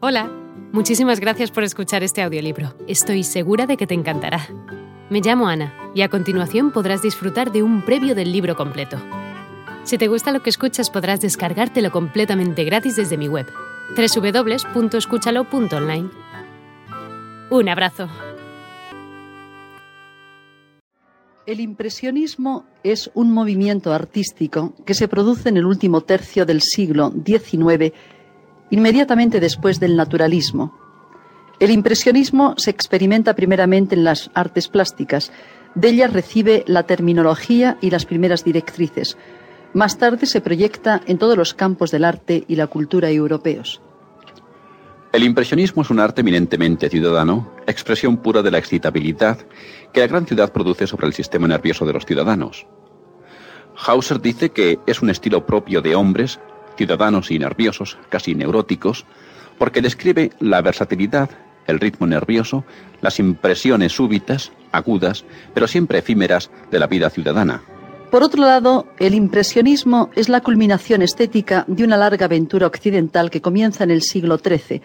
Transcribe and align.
Hola, 0.00 0.30
muchísimas 0.70 1.18
gracias 1.18 1.50
por 1.50 1.64
escuchar 1.64 2.04
este 2.04 2.22
audiolibro. 2.22 2.72
Estoy 2.86 3.24
segura 3.24 3.66
de 3.66 3.76
que 3.76 3.88
te 3.88 3.94
encantará. 3.94 4.46
Me 5.10 5.20
llamo 5.20 5.48
Ana 5.48 5.74
y 5.92 6.02
a 6.02 6.08
continuación 6.08 6.70
podrás 6.70 7.02
disfrutar 7.02 7.50
de 7.50 7.64
un 7.64 7.84
previo 7.84 8.14
del 8.14 8.30
libro 8.30 8.54
completo. 8.54 8.96
Si 9.82 9.98
te 9.98 10.06
gusta 10.06 10.30
lo 10.30 10.40
que 10.40 10.50
escuchas 10.50 10.88
podrás 10.88 11.20
descargártelo 11.20 11.90
completamente 11.90 12.62
gratis 12.62 12.94
desde 12.94 13.16
mi 13.16 13.26
web, 13.26 13.48
www.escúchalo.online. 13.96 16.10
Un 17.50 17.68
abrazo. 17.68 18.08
El 21.44 21.58
impresionismo 21.58 22.66
es 22.84 23.10
un 23.14 23.32
movimiento 23.32 23.92
artístico 23.92 24.74
que 24.86 24.94
se 24.94 25.08
produce 25.08 25.48
en 25.48 25.56
el 25.56 25.66
último 25.66 26.02
tercio 26.02 26.46
del 26.46 26.62
siglo 26.62 27.12
XIX 27.26 27.92
inmediatamente 28.70 29.40
después 29.40 29.80
del 29.80 29.96
naturalismo. 29.96 30.76
El 31.60 31.70
impresionismo 31.70 32.54
se 32.56 32.70
experimenta 32.70 33.34
primeramente 33.34 33.94
en 33.94 34.04
las 34.04 34.30
artes 34.34 34.68
plásticas, 34.68 35.32
de 35.74 35.88
ellas 35.88 36.12
recibe 36.12 36.64
la 36.66 36.84
terminología 36.84 37.78
y 37.80 37.90
las 37.90 38.06
primeras 38.06 38.44
directrices. 38.44 39.16
Más 39.74 39.98
tarde 39.98 40.26
se 40.26 40.40
proyecta 40.40 41.02
en 41.06 41.18
todos 41.18 41.36
los 41.36 41.54
campos 41.54 41.90
del 41.90 42.04
arte 42.04 42.44
y 42.48 42.56
la 42.56 42.68
cultura 42.68 43.10
europeos. 43.10 43.80
El 45.12 45.24
impresionismo 45.24 45.82
es 45.82 45.90
un 45.90 46.00
arte 46.00 46.20
eminentemente 46.20 46.88
ciudadano, 46.88 47.50
expresión 47.66 48.18
pura 48.18 48.42
de 48.42 48.50
la 48.50 48.58
excitabilidad 48.58 49.38
que 49.92 50.00
la 50.00 50.06
gran 50.06 50.26
ciudad 50.26 50.52
produce 50.52 50.86
sobre 50.86 51.06
el 51.06 51.14
sistema 51.14 51.48
nervioso 51.48 51.86
de 51.86 51.94
los 51.94 52.04
ciudadanos. 52.04 52.66
Hauser 53.74 54.20
dice 54.20 54.50
que 54.50 54.78
es 54.86 55.00
un 55.00 55.10
estilo 55.10 55.46
propio 55.46 55.80
de 55.80 55.94
hombres 55.94 56.40
ciudadanos 56.78 57.30
y 57.30 57.38
nerviosos, 57.38 57.98
casi 58.08 58.34
neuróticos, 58.34 59.04
porque 59.58 59.82
describe 59.82 60.30
la 60.38 60.62
versatilidad, 60.62 61.28
el 61.66 61.80
ritmo 61.80 62.06
nervioso, 62.06 62.64
las 63.02 63.18
impresiones 63.18 63.92
súbitas, 63.92 64.52
agudas, 64.72 65.24
pero 65.52 65.66
siempre 65.66 65.98
efímeras 65.98 66.50
de 66.70 66.78
la 66.78 66.86
vida 66.86 67.10
ciudadana. 67.10 67.62
Por 68.10 68.22
otro 68.22 68.42
lado, 68.42 68.86
el 68.98 69.14
impresionismo 69.14 70.08
es 70.14 70.30
la 70.30 70.40
culminación 70.40 71.02
estética 71.02 71.64
de 71.66 71.84
una 71.84 71.98
larga 71.98 72.24
aventura 72.24 72.66
occidental 72.66 73.28
que 73.28 73.42
comienza 73.42 73.84
en 73.84 73.90
el 73.90 74.00
siglo 74.00 74.38
XIII. 74.38 74.80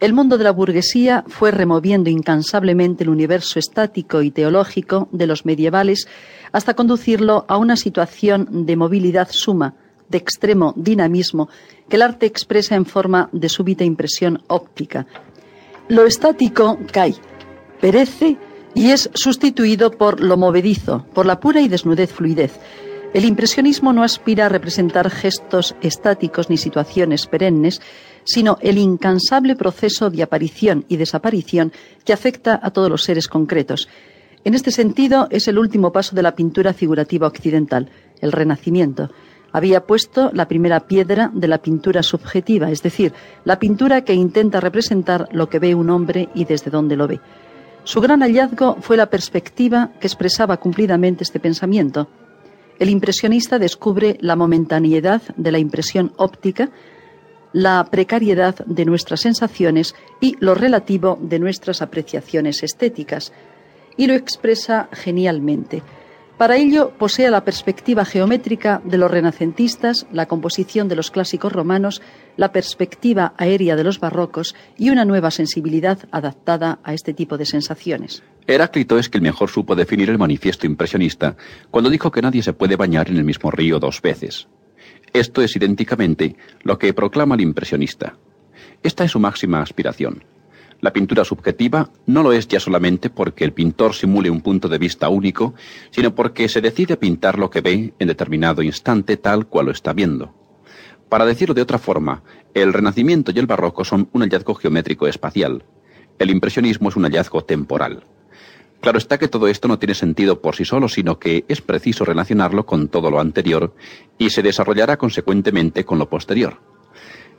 El 0.00 0.12
mundo 0.12 0.38
de 0.38 0.44
la 0.44 0.50
burguesía 0.52 1.24
fue 1.28 1.50
removiendo 1.50 2.10
incansablemente 2.10 3.04
el 3.04 3.10
universo 3.10 3.58
estático 3.58 4.22
y 4.22 4.30
teológico 4.30 5.08
de 5.12 5.26
los 5.26 5.44
medievales 5.44 6.08
hasta 6.52 6.74
conducirlo 6.74 7.44
a 7.48 7.58
una 7.58 7.76
situación 7.76 8.66
de 8.66 8.76
movilidad 8.76 9.28
suma, 9.30 9.74
de 10.08 10.18
extremo 10.18 10.72
dinamismo 10.76 11.48
que 11.88 11.96
el 11.96 12.02
arte 12.02 12.26
expresa 12.26 12.74
en 12.74 12.86
forma 12.86 13.28
de 13.32 13.48
súbita 13.48 13.84
impresión 13.84 14.42
óptica. 14.48 15.06
Lo 15.88 16.06
estático 16.06 16.78
cae, 16.92 17.14
perece 17.80 18.38
y 18.74 18.90
es 18.90 19.10
sustituido 19.14 19.90
por 19.90 20.20
lo 20.20 20.36
movedizo, 20.36 21.06
por 21.14 21.26
la 21.26 21.40
pura 21.40 21.60
y 21.60 21.68
desnudez 21.68 22.12
fluidez. 22.12 22.58
El 23.12 23.24
impresionismo 23.24 23.92
no 23.92 24.02
aspira 24.02 24.46
a 24.46 24.48
representar 24.48 25.08
gestos 25.08 25.76
estáticos 25.82 26.50
ni 26.50 26.56
situaciones 26.56 27.26
perennes, 27.26 27.80
sino 28.24 28.58
el 28.60 28.78
incansable 28.78 29.54
proceso 29.54 30.10
de 30.10 30.22
aparición 30.22 30.84
y 30.88 30.96
desaparición 30.96 31.72
que 32.04 32.12
afecta 32.12 32.58
a 32.60 32.70
todos 32.70 32.90
los 32.90 33.04
seres 33.04 33.28
concretos. 33.28 33.88
En 34.42 34.54
este 34.54 34.72
sentido, 34.72 35.28
es 35.30 35.46
el 35.46 35.58
último 35.58 35.92
paso 35.92 36.16
de 36.16 36.22
la 36.22 36.34
pintura 36.34 36.72
figurativa 36.74 37.28
occidental, 37.28 37.88
el 38.20 38.32
Renacimiento 38.32 39.10
había 39.54 39.86
puesto 39.86 40.30
la 40.32 40.48
primera 40.48 40.80
piedra 40.80 41.30
de 41.32 41.46
la 41.46 41.58
pintura 41.58 42.02
subjetiva, 42.02 42.72
es 42.72 42.82
decir, 42.82 43.12
la 43.44 43.60
pintura 43.60 44.02
que 44.04 44.12
intenta 44.12 44.58
representar 44.58 45.28
lo 45.30 45.48
que 45.48 45.60
ve 45.60 45.76
un 45.76 45.90
hombre 45.90 46.28
y 46.34 46.44
desde 46.44 46.72
dónde 46.72 46.96
lo 46.96 47.06
ve. 47.06 47.20
Su 47.84 48.00
gran 48.00 48.20
hallazgo 48.20 48.78
fue 48.80 48.96
la 48.96 49.06
perspectiva 49.06 49.92
que 50.00 50.08
expresaba 50.08 50.56
cumplidamente 50.56 51.22
este 51.22 51.38
pensamiento. 51.38 52.08
El 52.80 52.90
impresionista 52.90 53.60
descubre 53.60 54.18
la 54.20 54.34
momentaneidad 54.34 55.22
de 55.36 55.52
la 55.52 55.60
impresión 55.60 56.12
óptica, 56.16 56.70
la 57.52 57.86
precariedad 57.88 58.56
de 58.66 58.84
nuestras 58.84 59.20
sensaciones 59.20 59.94
y 60.20 60.34
lo 60.40 60.56
relativo 60.56 61.16
de 61.20 61.38
nuestras 61.38 61.80
apreciaciones 61.80 62.64
estéticas, 62.64 63.32
y 63.96 64.08
lo 64.08 64.14
expresa 64.14 64.88
genialmente. 64.90 65.84
Para 66.38 66.56
ello 66.56 66.90
posee 66.98 67.30
la 67.30 67.44
perspectiva 67.44 68.04
geométrica 68.04 68.82
de 68.84 68.98
los 68.98 69.08
renacentistas, 69.08 70.04
la 70.12 70.26
composición 70.26 70.88
de 70.88 70.96
los 70.96 71.12
clásicos 71.12 71.52
romanos, 71.52 72.02
la 72.36 72.50
perspectiva 72.50 73.34
aérea 73.38 73.76
de 73.76 73.84
los 73.84 74.00
barrocos 74.00 74.56
y 74.76 74.90
una 74.90 75.04
nueva 75.04 75.30
sensibilidad 75.30 76.00
adaptada 76.10 76.80
a 76.82 76.92
este 76.92 77.14
tipo 77.14 77.38
de 77.38 77.46
sensaciones. 77.46 78.24
Heráclito 78.48 78.98
es 78.98 79.08
que 79.08 79.18
el 79.18 79.22
mejor 79.22 79.48
supo 79.48 79.76
definir 79.76 80.10
el 80.10 80.18
manifiesto 80.18 80.66
impresionista 80.66 81.36
cuando 81.70 81.88
dijo 81.88 82.10
que 82.10 82.22
nadie 82.22 82.42
se 82.42 82.52
puede 82.52 82.74
bañar 82.74 83.08
en 83.08 83.16
el 83.16 83.24
mismo 83.24 83.52
río 83.52 83.78
dos 83.78 84.02
veces. 84.02 84.48
Esto 85.12 85.40
es 85.40 85.54
idénticamente 85.54 86.34
lo 86.62 86.78
que 86.78 86.92
proclama 86.92 87.36
el 87.36 87.42
impresionista. 87.42 88.16
Esta 88.82 89.04
es 89.04 89.12
su 89.12 89.20
máxima 89.20 89.62
aspiración. 89.62 90.24
La 90.84 90.92
pintura 90.92 91.24
subjetiva 91.24 91.88
no 92.04 92.22
lo 92.22 92.34
es 92.34 92.46
ya 92.46 92.60
solamente 92.60 93.08
porque 93.08 93.44
el 93.44 93.54
pintor 93.54 93.94
simule 93.94 94.28
un 94.28 94.42
punto 94.42 94.68
de 94.68 94.76
vista 94.76 95.08
único, 95.08 95.54
sino 95.90 96.14
porque 96.14 96.46
se 96.46 96.60
decide 96.60 96.98
pintar 96.98 97.38
lo 97.38 97.48
que 97.48 97.62
ve 97.62 97.94
en 97.98 98.06
determinado 98.06 98.60
instante 98.60 99.16
tal 99.16 99.46
cual 99.46 99.64
lo 99.64 99.72
está 99.72 99.94
viendo. 99.94 100.34
Para 101.08 101.24
decirlo 101.24 101.54
de 101.54 101.62
otra 101.62 101.78
forma, 101.78 102.22
el 102.52 102.74
Renacimiento 102.74 103.32
y 103.34 103.38
el 103.38 103.46
Barroco 103.46 103.82
son 103.82 104.10
un 104.12 104.20
hallazgo 104.20 104.56
geométrico 104.56 105.06
espacial. 105.06 105.64
El 106.18 106.28
impresionismo 106.28 106.90
es 106.90 106.96
un 106.96 107.04
hallazgo 107.04 107.42
temporal. 107.42 108.04
Claro 108.82 108.98
está 108.98 109.16
que 109.16 109.28
todo 109.28 109.48
esto 109.48 109.68
no 109.68 109.78
tiene 109.78 109.94
sentido 109.94 110.42
por 110.42 110.54
sí 110.54 110.66
solo, 110.66 110.90
sino 110.90 111.18
que 111.18 111.46
es 111.48 111.62
preciso 111.62 112.04
relacionarlo 112.04 112.66
con 112.66 112.88
todo 112.88 113.10
lo 113.10 113.20
anterior 113.20 113.74
y 114.18 114.28
se 114.28 114.42
desarrollará 114.42 114.98
consecuentemente 114.98 115.86
con 115.86 115.98
lo 115.98 116.10
posterior. 116.10 116.60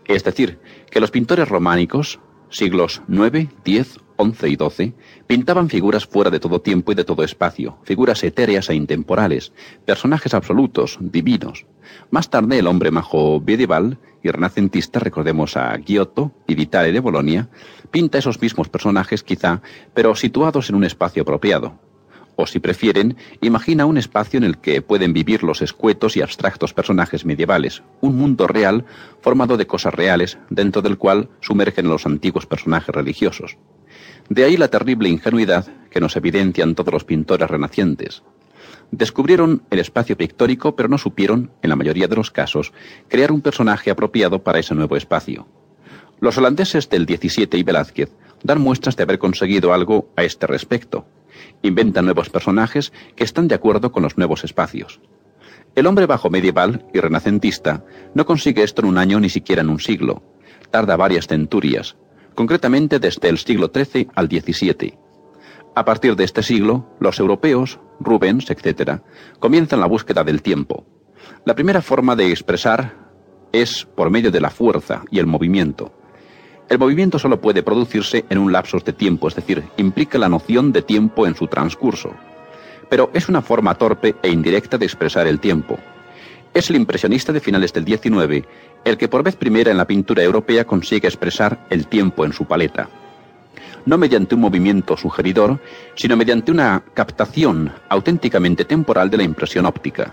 Es 0.07 0.23
decir, 0.23 0.57
que 0.89 0.99
los 0.99 1.11
pintores 1.11 1.47
románicos, 1.47 2.19
siglos 2.55 3.01
IX, 3.09 3.49
X, 3.65 3.99
XI 4.17 4.47
y 4.47 4.55
XII, 4.55 4.93
pintaban 5.27 5.69
figuras 5.69 6.05
fuera 6.05 6.31
de 6.31 6.39
todo 6.39 6.61
tiempo 6.61 6.91
y 6.91 6.95
de 6.95 7.03
todo 7.03 7.23
espacio, 7.23 7.77
figuras 7.83 8.23
etéreas 8.23 8.69
e 8.69 8.75
intemporales, 8.75 9.51
personajes 9.85 10.33
absolutos, 10.33 10.97
divinos. 11.01 11.65
Más 12.11 12.29
tarde 12.29 12.59
el 12.59 12.67
hombre 12.67 12.91
majo 12.91 13.41
medieval 13.45 13.97
y 14.23 14.29
renacentista, 14.29 14.99
recordemos 14.99 15.57
a 15.57 15.77
Giotto 15.77 16.31
y 16.47 16.55
Vitale 16.55 16.91
de 16.91 16.99
Bolonia, 16.99 17.49
pinta 17.91 18.17
esos 18.17 18.41
mismos 18.41 18.69
personajes 18.69 19.23
quizá, 19.23 19.61
pero 19.93 20.15
situados 20.15 20.69
en 20.69 20.75
un 20.75 20.85
espacio 20.85 21.23
apropiado, 21.23 21.79
o 22.35 22.47
si 22.47 22.59
prefieren, 22.59 23.17
imagina 23.41 23.85
un 23.85 23.97
espacio 23.97 24.37
en 24.37 24.43
el 24.43 24.57
que 24.57 24.81
pueden 24.81 25.13
vivir 25.13 25.43
los 25.43 25.61
escuetos 25.61 26.17
y 26.17 26.21
abstractos 26.21 26.73
personajes 26.73 27.25
medievales, 27.25 27.83
un 28.01 28.17
mundo 28.17 28.47
real 28.47 28.85
formado 29.21 29.57
de 29.57 29.67
cosas 29.67 29.93
reales, 29.93 30.37
dentro 30.49 30.81
del 30.81 30.97
cual 30.97 31.29
sumergen 31.39 31.87
los 31.87 32.05
antiguos 32.05 32.45
personajes 32.45 32.93
religiosos. 32.93 33.57
De 34.29 34.43
ahí 34.43 34.57
la 34.57 34.69
terrible 34.69 35.09
ingenuidad 35.09 35.67
que 35.89 35.99
nos 35.99 36.15
evidencian 36.15 36.75
todos 36.75 36.93
los 36.93 37.03
pintores 37.03 37.49
renacientes. 37.49 38.23
Descubrieron 38.91 39.63
el 39.69 39.79
espacio 39.79 40.17
pictórico, 40.17 40.75
pero 40.75 40.89
no 40.89 40.97
supieron, 40.97 41.51
en 41.61 41.69
la 41.69 41.75
mayoría 41.75 42.07
de 42.07 42.15
los 42.15 42.31
casos, 42.31 42.73
crear 43.07 43.31
un 43.31 43.41
personaje 43.41 43.91
apropiado 43.91 44.43
para 44.43 44.59
ese 44.59 44.75
nuevo 44.75 44.95
espacio. 44.95 45.47
Los 46.19 46.37
holandeses 46.37 46.89
del 46.89 47.05
17 47.05 47.57
y 47.57 47.63
Velázquez 47.63 48.11
dan 48.43 48.61
muestras 48.61 48.95
de 48.95 49.03
haber 49.03 49.19
conseguido 49.19 49.73
algo 49.73 50.09
a 50.15 50.23
este 50.23 50.47
respecto, 50.47 51.05
Inventan 51.61 52.05
nuevos 52.05 52.29
personajes 52.29 52.93
que 53.15 53.23
están 53.23 53.47
de 53.47 53.55
acuerdo 53.55 53.91
con 53.91 54.03
los 54.03 54.17
nuevos 54.17 54.43
espacios. 54.43 54.99
El 55.75 55.87
hombre 55.87 56.05
bajo 56.05 56.29
medieval 56.29 56.85
y 56.93 56.99
renacentista 56.99 57.83
no 58.13 58.25
consigue 58.25 58.63
esto 58.63 58.81
en 58.81 58.87
un 58.87 58.97
año 58.97 59.19
ni 59.19 59.29
siquiera 59.29 59.61
en 59.61 59.69
un 59.69 59.79
siglo. 59.79 60.23
Tarda 60.71 60.95
varias 60.95 61.27
centurias, 61.27 61.97
concretamente 62.33 62.99
desde 62.99 63.29
el 63.29 63.37
siglo 63.37 63.71
XIII 63.73 64.07
al 64.15 64.27
XVII. 64.27 64.97
A 65.75 65.83
partir 65.83 66.15
de 66.15 66.23
este 66.23 66.43
siglo, 66.43 66.87
los 66.99 67.19
europeos, 67.19 67.79
Rubens, 67.99 68.49
etc., 68.49 69.01
comienzan 69.39 69.81
la 69.81 69.87
búsqueda 69.87 70.23
del 70.23 70.41
tiempo. 70.41 70.85
La 71.45 71.55
primera 71.55 71.81
forma 71.81 72.15
de 72.15 72.29
expresar 72.29 72.95
es 73.51 73.85
por 73.85 74.09
medio 74.09 74.31
de 74.31 74.39
la 74.39 74.49
fuerza 74.49 75.03
y 75.11 75.19
el 75.19 75.25
movimiento. 75.25 75.91
El 76.67 76.79
movimiento 76.79 77.19
solo 77.19 77.39
puede 77.39 77.63
producirse 77.63 78.25
en 78.29 78.39
un 78.39 78.51
lapso 78.51 78.79
de 78.79 78.93
tiempo, 78.93 79.27
es 79.27 79.35
decir, 79.35 79.63
implica 79.77 80.17
la 80.17 80.29
noción 80.29 80.71
de 80.71 80.81
tiempo 80.81 81.27
en 81.27 81.35
su 81.35 81.47
transcurso. 81.47 82.11
Pero 82.89 83.11
es 83.13 83.29
una 83.29 83.41
forma 83.41 83.75
torpe 83.75 84.15
e 84.21 84.29
indirecta 84.29 84.77
de 84.77 84.85
expresar 84.85 85.27
el 85.27 85.39
tiempo. 85.39 85.77
Es 86.53 86.69
el 86.69 86.77
impresionista 86.77 87.33
de 87.33 87.39
finales 87.39 87.73
del 87.73 87.85
XIX 87.85 88.47
el 88.85 88.97
que 88.97 89.09
por 89.09 89.23
vez 89.23 89.35
primera 89.35 89.71
en 89.71 89.77
la 89.77 89.87
pintura 89.87 90.23
europea 90.23 90.65
consigue 90.65 91.07
expresar 91.07 91.65
el 91.69 91.87
tiempo 91.87 92.23
en 92.23 92.31
su 92.31 92.45
paleta. 92.45 92.87
No 93.85 93.97
mediante 93.97 94.35
un 94.35 94.41
movimiento 94.41 94.95
sugeridor, 94.95 95.59
sino 95.95 96.15
mediante 96.15 96.51
una 96.51 96.83
captación 96.93 97.71
auténticamente 97.89 98.63
temporal 98.63 99.09
de 99.09 99.17
la 99.17 99.23
impresión 99.23 99.65
óptica. 99.65 100.11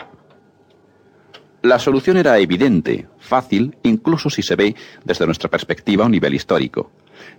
La 1.62 1.78
solución 1.78 2.16
era 2.16 2.38
evidente, 2.38 3.06
fácil, 3.18 3.76
incluso 3.84 4.28
si 4.30 4.42
se 4.42 4.56
ve 4.56 4.74
desde 5.04 5.26
nuestra 5.26 5.48
perspectiva 5.48 6.02
a 6.02 6.06
un 6.06 6.12
nivel 6.12 6.34
histórico. 6.34 6.90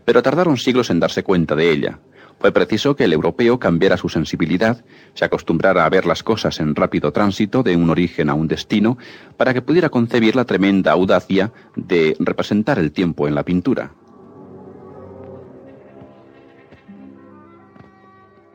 Pero 0.05 0.23
tardaron 0.23 0.55
siglos 0.55 0.89
en 0.89 1.01
darse 1.01 1.23
cuenta 1.23 1.55
de 1.55 1.69
ella. 1.69 1.99
Fue 2.39 2.53
preciso 2.53 2.95
que 2.95 3.03
el 3.03 3.11
europeo 3.11 3.59
cambiara 3.59 3.97
su 3.97 4.07
sensibilidad, 4.07 4.83
se 5.13 5.25
acostumbrara 5.25 5.85
a 5.85 5.89
ver 5.89 6.05
las 6.05 6.23
cosas 6.23 6.61
en 6.61 6.73
rápido 6.73 7.11
tránsito 7.11 7.63
de 7.63 7.75
un 7.75 7.89
origen 7.89 8.29
a 8.29 8.33
un 8.33 8.47
destino, 8.47 8.97
para 9.35 9.53
que 9.53 9.61
pudiera 9.61 9.89
concebir 9.89 10.37
la 10.37 10.45
tremenda 10.45 10.93
audacia 10.93 11.51
de 11.75 12.15
representar 12.19 12.79
el 12.79 12.93
tiempo 12.93 13.27
en 13.27 13.35
la 13.35 13.43
pintura. 13.43 13.93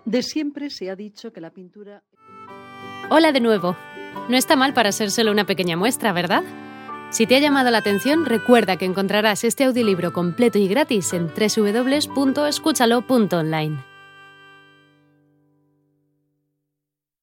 De 0.06 0.23
siempre 0.23 0.70
se 0.70 0.88
ha 0.88 0.97
dicho 0.97 1.31
que 1.31 1.43
la 1.43 1.50
pintura... 1.50 2.03
Hola 3.11 3.32
de 3.32 3.41
nuevo. 3.41 3.76
No 4.28 4.37
está 4.37 4.56
mal 4.56 4.75
para 4.75 4.93
ser 4.93 5.10
solo 5.10 5.32
una 5.32 5.44
pequeña 5.44 5.76
muestra, 5.76 6.12
¿verdad? 6.12 6.44
Si 7.10 7.26
te 7.26 7.37
ha 7.37 7.38
llamado 7.38 7.70
la 7.70 7.78
atención, 7.78 8.26
recuerda 8.26 8.76
que 8.76 8.84
encontrarás 8.84 9.44
este 9.44 9.64
audiolibro 9.64 10.12
completo 10.12 10.58
y 10.58 10.69
gratis 10.69 11.14
en 11.14 11.28
www.escúchalo.online. 11.28 13.88